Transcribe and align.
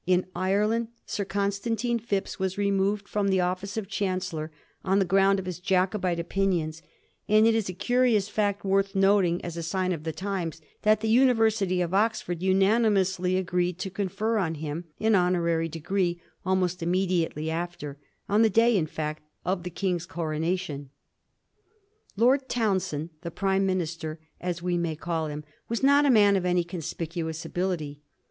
In 0.07 0.25
Ire 0.35 0.65
land, 0.65 0.87
Sir 1.05 1.25
Gonstantine 1.25 1.99
Phipps 2.01 2.39
was 2.39 2.57
removed 2.57 3.07
fi 3.07 3.19
om 3.19 3.27
the 3.27 3.41
office 3.41 3.77
of 3.77 3.87
Chancellor, 3.87 4.51
on 4.83 4.97
the 4.97 5.05
ground 5.05 5.37
of 5.37 5.45
his 5.45 5.59
Jacobite 5.59 6.19
opinions; 6.19 6.81
and 7.29 7.45
it 7.45 7.53
is 7.53 7.69
a 7.69 7.73
curious 7.73 8.27
fact, 8.27 8.65
worth 8.65 8.95
noting 8.95 9.45
as 9.45 9.57
a 9.57 9.61
sign 9.61 9.91
of 9.91 10.03
the 10.03 10.11
times, 10.11 10.59
that 10.81 11.01
the 11.01 11.07
University 11.07 11.81
of 11.81 11.93
Oxford 11.93 12.41
unanimously 12.41 13.37
agreed 13.37 13.77
to 13.77 13.91
confer 13.91 14.39
on 14.39 14.55
him 14.55 14.85
an 14.99 15.13
honorary 15.13 15.69
degree 15.69 16.19
almost 16.43 16.81
immediately 16.81 17.51
after— 17.51 17.99
on 18.27 18.41
the 18.41 18.49
day, 18.49 18.75
in 18.75 18.87
fact, 18.87 19.21
of 19.45 19.61
the 19.61 19.69
King's 19.69 20.07
coronation. 20.07 20.89
Lord 22.17 22.49
Townshend, 22.49 23.11
the 23.21 23.29
Prime 23.29 23.67
Minister, 23.67 24.19
as 24.39 24.63
we 24.63 24.79
may 24.79 24.95
call 24.95 25.27
him, 25.27 25.43
was 25.69 25.83
not 25.83 26.07
a 26.07 26.09
man 26.09 26.35
of 26.35 26.43
any 26.43 26.63
conspicuous 26.63 27.45
ability. 27.45 28.01